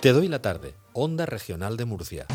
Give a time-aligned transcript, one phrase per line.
[0.00, 2.26] Te doy la tarde, Onda Regional de Murcia.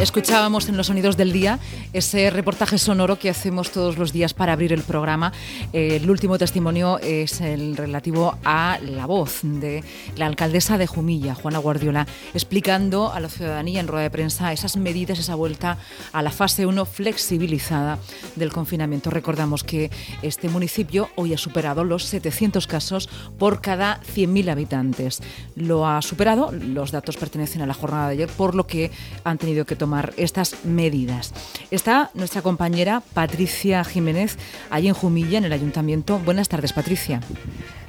[0.00, 1.58] Escuchábamos en los sonidos del día
[1.94, 5.32] ese reportaje sonoro que hacemos todos los días para abrir el programa.
[5.72, 9.82] Eh, el último testimonio es el relativo a la voz de
[10.16, 14.76] la alcaldesa de Jumilla, Juana Guardiola, explicando a la ciudadanía en rueda de prensa esas
[14.76, 15.78] medidas, esa vuelta
[16.12, 17.98] a la fase 1 flexibilizada
[18.34, 19.08] del confinamiento.
[19.08, 19.90] Recordamos que
[20.20, 23.08] este municipio hoy ha superado los 700 casos
[23.38, 25.22] por cada 100.000 habitantes.
[25.54, 28.90] Lo ha superado, los datos pertenecen a la jornada de ayer, por lo que
[29.24, 31.32] han tenido que tomar tomar estas medidas.
[31.70, 34.36] Está nuestra compañera Patricia Jiménez
[34.68, 36.18] allí en Jumilla, en el ayuntamiento.
[36.18, 37.20] Buenas tardes, Patricia.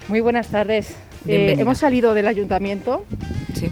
[0.07, 0.95] Muy buenas tardes.
[1.27, 3.03] Eh, hemos salido del ayuntamiento.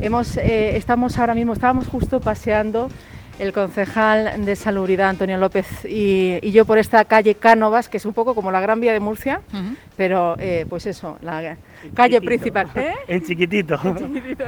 [0.01, 2.89] Hemos, eh, estamos ahora mismo, estábamos justo paseando
[3.39, 8.13] el concejal de Salubridad, Antonio López, y, yo por esta calle Cánovas, que es un
[8.13, 9.41] poco como la Gran Vía de Murcia,
[9.97, 11.57] pero eh, pues eso, la
[11.93, 12.69] calle principal.
[13.07, 13.79] En chiquitito.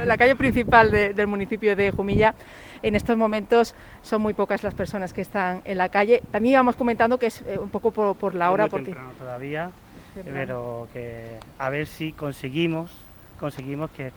[0.04, 2.34] La calle principal del municipio de Jumilla
[2.82, 6.22] en estos momentos son muy pocas las personas que están en la calle.
[6.30, 8.68] También íbamos comentando que es eh, un poco por, la hora.
[8.68, 8.84] Por
[9.18, 9.70] todavía,
[10.24, 12.90] pero que a ver si conseguimos,
[13.38, 14.12] conseguimos que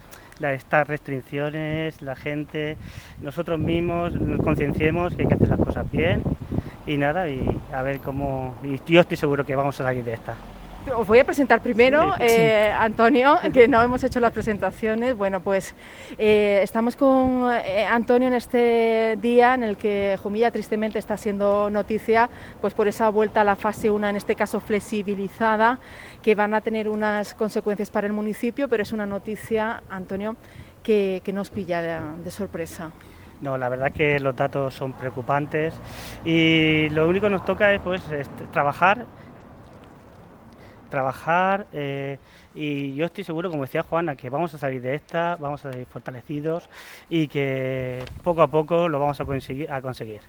[0.50, 2.78] estas restricciones, la gente,
[3.22, 6.24] nosotros mismos nos concienciemos que hay que hacer las cosas bien
[6.86, 10.14] y nada, y a ver cómo, y yo estoy seguro que vamos a salir de
[10.14, 10.36] esta.
[10.90, 15.16] Os voy a presentar primero, eh, Antonio, que no hemos hecho las presentaciones.
[15.16, 15.76] Bueno, pues
[16.18, 21.70] eh, estamos con eh, Antonio en este día en el que Jumilla tristemente está siendo
[21.70, 25.80] noticia pues por esa vuelta a la fase 1, en este caso flexibilizada,
[26.24, 30.36] que van a tener unas consecuencias para el municipio, pero es una noticia, Antonio,
[30.82, 32.92] que, nos pilla de, sorpresa.
[33.40, 35.76] No, la verdad que los datos son preocupantes
[36.26, 38.02] y lo único que nos toca es pues
[38.52, 39.06] trabajar
[40.92, 42.20] trabajar eh,
[42.54, 45.72] y yo estoy seguro, como decía Juana, que vamos a salir de esta, vamos a
[45.72, 46.70] salir fortalecidos
[47.10, 49.72] y que poco a poco lo vamos a conseguir.
[49.72, 50.22] A conseguir.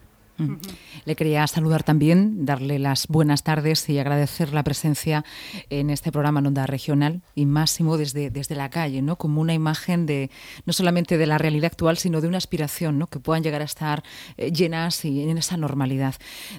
[1.05, 5.25] Le quería saludar también, darle las buenas tardes y agradecer la presencia
[5.71, 9.17] en este programa en Onda Regional y máximo desde, desde la calle, ¿no?
[9.17, 10.31] como una imagen de
[10.65, 13.09] no solamente de la realidad actual, sino de una aspiración ¿no?
[13.09, 14.03] que puedan llegar a estar
[14.37, 16.15] eh, llenas y en esa normalidad.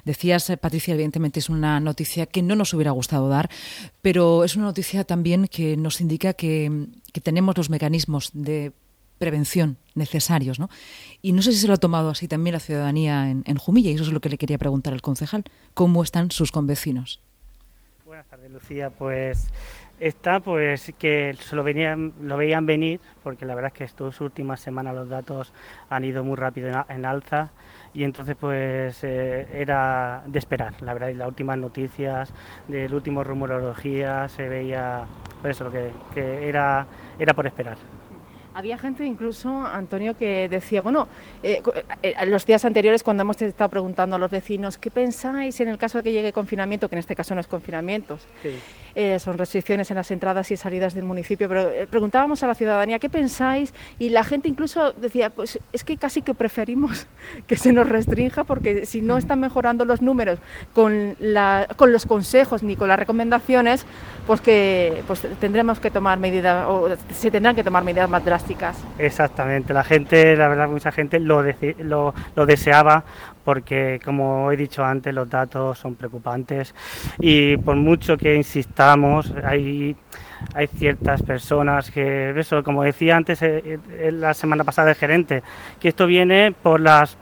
[0.06, 3.50] Decías, eh, Patricia, evidentemente es una noticia que no nos hubiera gustado dar,
[4.02, 8.74] pero es una noticia también que nos indica que, que tenemos los mecanismos de
[9.18, 10.60] prevención necesarios.
[10.60, 10.70] ¿no?
[11.22, 13.96] Y no sé si se lo ha tomado así también la ciudadanía en, Jumilla, y
[13.96, 15.44] eso es lo que le quería preguntar al concejal.
[15.74, 17.22] ¿Cómo están sus convecinos?
[18.06, 18.90] Buenas tardes, Lucía.
[18.90, 19.50] Pues
[20.00, 24.20] está pues que se lo, venían, lo veían venir, porque la verdad es que estas
[24.22, 25.54] últimas semanas los datos
[25.90, 27.52] han ido muy rápido en, alza
[27.94, 32.34] y entonces pues eh, era de esperar, la verdad, y las últimas noticias
[32.68, 35.06] del último rumorología se veía,
[35.42, 36.86] pues eso, que, que era,
[37.18, 37.78] era por esperar.
[38.56, 41.08] Había gente incluso, Antonio, que decía, bueno,
[41.42, 41.62] eh,
[42.04, 45.70] eh, en los días anteriores cuando hemos estado preguntando a los vecinos, ¿qué pensáis en
[45.70, 46.88] el caso de que llegue confinamiento?
[46.88, 48.20] Que en este caso no es confinamiento,
[48.96, 53.00] eh, son restricciones en las entradas y salidas del municipio, pero preguntábamos a la ciudadanía,
[53.00, 53.74] ¿qué pensáis?
[54.00, 57.08] Y la gente incluso decía, pues es que casi que preferimos
[57.48, 60.40] que se nos restrinja porque si no están mejorando los números
[60.74, 63.86] con, la, con los consejos ni con las recomendaciones,
[64.28, 68.44] pues que pues tendremos que tomar medidas, o se tendrán que tomar medidas más drásticas
[68.98, 71.44] Exactamente, la gente, la verdad, mucha gente lo,
[71.80, 73.04] lo, deseaba
[73.44, 76.74] porque, como he dicho antes, los datos son preocupantes
[77.20, 79.96] y por mucho que insistamos, hay,
[80.54, 85.44] hay ciertas personas que, eso, como decía antes eh, eh, la semana pasada el gerente,
[85.80, 87.18] que esto viene por las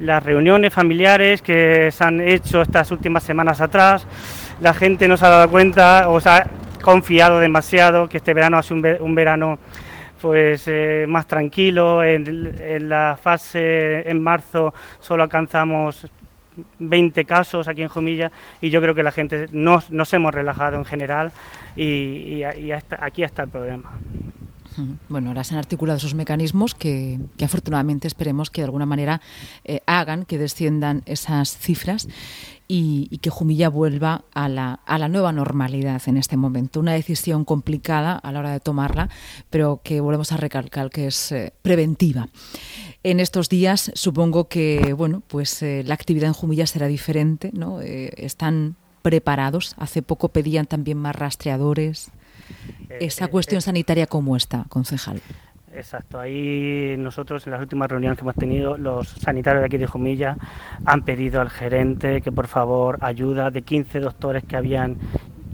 [0.00, 4.06] las reuniones familiares que se han hecho estas últimas semanas atrás,
[4.60, 6.46] la gente no se ha dado cuenta o se ha
[6.82, 9.58] confiado demasiado que este verano ha sido un verano
[10.20, 12.02] pues eh, más tranquilo.
[12.02, 16.06] En, la fase en marzo solo alcanzamos
[16.78, 20.76] 20 casos aquí en Jumilla y yo creo que la gente nos, nos hemos relajado
[20.76, 21.32] en general
[21.76, 23.90] y, aquí está el problema.
[25.08, 29.20] Bueno, ahora se han articulado esos mecanismos que, afortunadamente esperemos que de alguna manera
[29.64, 32.08] eh, hagan que desciendan esas cifras
[32.68, 36.80] y, que Jumilla vuelva a la, a la, nueva normalidad en este momento.
[36.80, 39.08] Una decisión complicada a la hora de tomarla,
[39.50, 42.28] pero que volvemos a recalcar que es eh, preventiva.
[43.02, 47.50] En estos días supongo que bueno, pues, eh, la actividad en Jumilla será diferente.
[47.52, 47.80] ¿no?
[47.80, 49.74] Eh, están preparados.
[49.78, 52.10] Hace poco pedían también más rastreadores.
[53.00, 55.20] Esa cuestión sanitaria, ¿cómo está, concejal?
[55.76, 59.86] Exacto, ahí nosotros en las últimas reuniones que hemos tenido, los sanitarios de aquí de
[59.86, 60.34] Jumilla
[60.86, 64.96] han pedido al gerente que por favor ayuda de 15 doctores que habían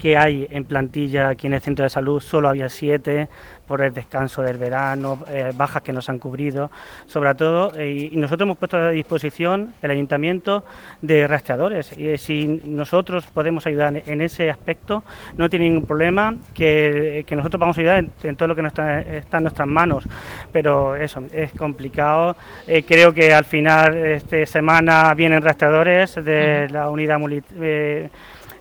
[0.02, 3.28] que hay en plantilla aquí en el centro de salud, solo había siete,
[3.68, 6.72] por el descanso del verano, eh, bajas que nos han cubrido,
[7.06, 10.64] sobre todo, eh, y nosotros hemos puesto a disposición el ayuntamiento
[11.02, 11.96] de rastreadores.
[11.96, 15.04] Y si nosotros podemos ayudar en ese aspecto,
[15.36, 19.42] no tiene ningún problema que, nosotros vamos a ayudar en, todo lo que está, en
[19.42, 20.02] nuestras manos.
[20.50, 22.36] Pero eso, es complicado.
[22.66, 27.20] Eh, creo que al final, esta semana vienen rastreadores de la unidad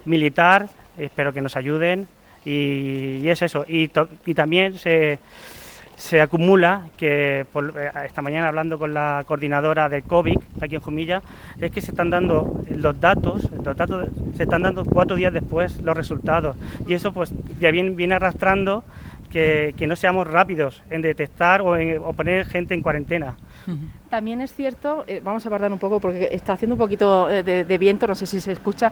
[0.06, 0.70] militar,
[1.06, 2.08] espero que nos ayuden
[2.46, 3.66] y, es eso.
[3.68, 3.90] Y,
[4.34, 5.20] también se,
[5.96, 11.22] se acumula que eh, esta mañana hablando con la coordinadora de COVID aquí en Jumilla
[11.60, 15.80] es que se están dando los datos, los datos se están dando cuatro días después
[15.82, 16.56] los resultados
[16.88, 18.84] y eso pues ya viene, viene arrastrando
[19.32, 23.36] que, no seamos rápidos en detectar o, en, poner gente en cuarentena.
[24.10, 27.44] También es cierto, eh, vamos a guardar un poco porque está haciendo un poquito eh,
[27.44, 28.92] de, viento, no sé si se escucha,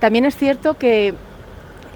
[0.00, 1.14] también es cierto que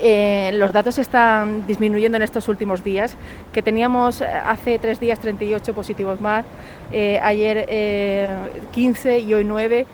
[0.03, 3.17] eh, los datos están disminuyendo en estos últimos días,
[3.53, 6.47] que teníamos eh, hace tres días 38 positivos más,
[6.91, 7.67] eh, ayer
[8.73, 9.87] 15 y hoy 9.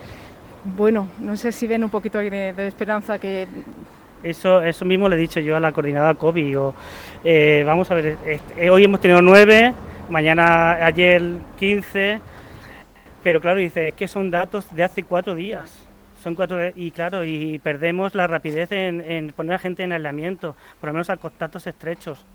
[0.76, 3.48] Bueno, no sé si ven un poquito de, esperanza que...
[4.26, 6.58] Eso, eso mismo le he dicho yo a la coordinadora COVID.
[7.64, 8.18] vamos a ver,
[8.70, 9.74] hoy hemos tenido 9,
[10.08, 11.22] mañana, ayer
[11.58, 12.20] 15,
[13.22, 15.86] pero claro, dice, es que son datos de hace cuatro días
[16.26, 20.88] son cuatro y claro, y perdemos la rapidez en, poner a gente en aislamiento, por
[20.88, 22.26] lo menos a contactos estrechos.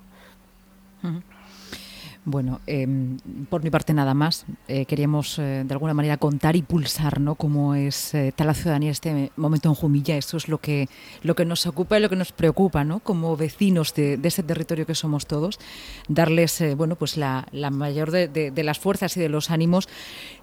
[2.23, 3.17] Bueno, em,
[3.49, 4.45] por mi parte nada más.
[4.67, 7.33] Eh, queríamos eh, de alguna manera contar y pulsar ¿no?
[7.33, 10.15] cómo es eh, la ciudadanía este momento en Jumilla.
[10.15, 10.87] Eso es lo que,
[11.23, 12.99] lo que nos ocupa y lo que nos preocupa ¿no?
[12.99, 15.57] como vecinos de, ese territorio que somos todos.
[16.09, 19.89] Darles bueno, pues la, mayor de, las fuerzas y de los ánimos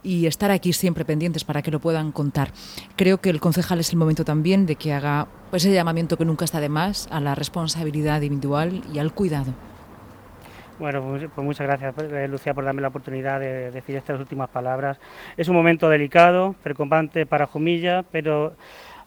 [0.03, 2.53] y estar aquí siempre pendientes para que lo puedan contar.
[2.97, 6.45] Creo que el concejal es el momento también de que haga ese llamamiento que nunca
[6.45, 9.68] está de más a la responsabilidad individual y al cuidado.
[10.79, 14.49] Bueno, pues, pues muchas gracias, eh, Lucía, por darme la oportunidad de decir estas últimas
[14.49, 15.01] palabras.
[15.37, 18.55] Es un momento delicado, preocupante para Jumilla, pero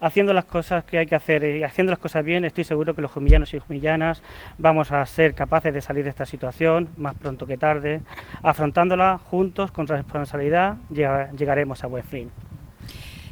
[0.01, 3.01] haciendo las cosas que hay que hacer y haciendo las cosas bien, estoy seguro que
[3.01, 4.21] los jumillanos y jumillanas
[4.57, 8.01] vamos a ser capaces de salir de esta situación más pronto que tarde.
[8.43, 12.31] Afrontándola juntos, con responsabilidad, llegaremos a buen fin.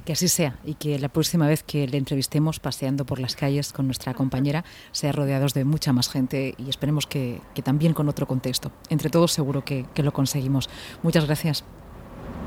[0.10, 3.72] Que así sea y que la próxima vez que le entrevistemos paseando por las calles
[3.72, 8.26] con nuestra compañera sea rodeados de mucha más gente y esperemos que, también con otro
[8.26, 8.72] contexto.
[8.90, 10.68] Entre todos seguro que, que lo conseguimos.
[11.04, 11.64] Muchas gracias.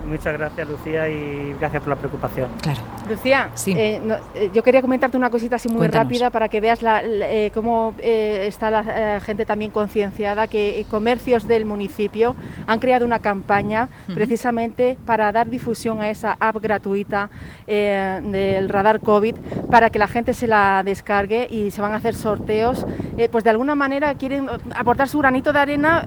[0.06, 2.50] Muchas gracias, Lucía, y gracias por la preocupación.
[2.60, 2.80] Claro.
[3.08, 4.00] Lucía, eh,
[4.34, 8.70] eh, yo quería comentarte una cosita así muy rápida para que veas eh, cómo está
[8.70, 15.48] la gente también concienciada, que comercios del municipio han creado una campaña precisamente para dar
[15.48, 17.30] difusión a esa app gratuita
[17.66, 19.36] del radar COVID,
[19.70, 22.86] para que la gente se la descargue y se van a hacer sorteos.
[23.30, 26.06] pues de alguna manera quieren aportar su granito de arena,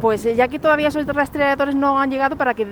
[0.00, 2.66] pues ya que todavía esos rastreadores no han llegado, para que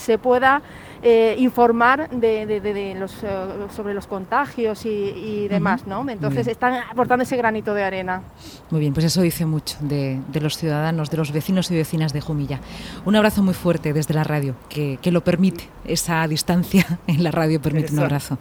[0.00, 0.62] se pueda
[1.02, 3.28] eh, informar de, los, eh,
[3.74, 6.06] sobre los contagios y, demás, ¿no?
[6.08, 8.22] Entonces están aportando ese granito de arena.
[8.70, 12.20] Muy bien, pues eso dice mucho de, los ciudadanos, de los vecinos y vecinas de
[12.20, 12.60] Jumilla.
[13.06, 17.62] Un abrazo muy fuerte desde la radio, que, lo permite, esa distancia en la radio
[17.62, 18.36] permite un abrazo.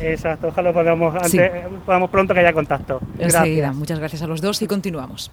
[0.00, 1.50] Exacto, ojalá podamos, antes,
[1.84, 3.00] podamos pronto que haya contacto.
[3.18, 5.32] Enseguida, muchas gracias a los dos y continuamos.